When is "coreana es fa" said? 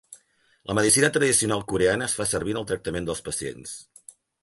1.73-2.29